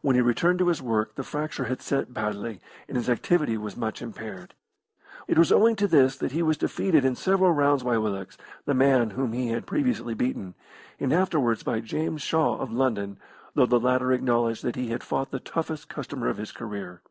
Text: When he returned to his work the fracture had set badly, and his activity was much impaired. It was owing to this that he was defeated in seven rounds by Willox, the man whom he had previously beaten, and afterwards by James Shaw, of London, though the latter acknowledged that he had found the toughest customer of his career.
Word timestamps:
When 0.00 0.16
he 0.16 0.22
returned 0.22 0.58
to 0.60 0.68
his 0.68 0.80
work 0.80 1.14
the 1.16 1.22
fracture 1.22 1.64
had 1.64 1.82
set 1.82 2.14
badly, 2.14 2.58
and 2.88 2.96
his 2.96 3.10
activity 3.10 3.58
was 3.58 3.76
much 3.76 4.00
impaired. 4.00 4.54
It 5.26 5.36
was 5.36 5.52
owing 5.52 5.76
to 5.76 5.86
this 5.86 6.16
that 6.16 6.32
he 6.32 6.42
was 6.42 6.56
defeated 6.56 7.04
in 7.04 7.14
seven 7.14 7.48
rounds 7.48 7.82
by 7.82 7.96
Willox, 7.98 8.38
the 8.64 8.72
man 8.72 9.10
whom 9.10 9.34
he 9.34 9.48
had 9.48 9.66
previously 9.66 10.14
beaten, 10.14 10.54
and 10.98 11.12
afterwards 11.12 11.64
by 11.64 11.80
James 11.80 12.22
Shaw, 12.22 12.56
of 12.56 12.72
London, 12.72 13.18
though 13.52 13.66
the 13.66 13.78
latter 13.78 14.10
acknowledged 14.10 14.64
that 14.64 14.74
he 14.76 14.88
had 14.88 15.04
found 15.04 15.26
the 15.32 15.38
toughest 15.38 15.90
customer 15.90 16.28
of 16.30 16.38
his 16.38 16.50
career. 16.50 17.02